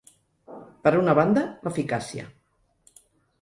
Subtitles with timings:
[0.87, 2.27] Per una banda, l’eficàcia.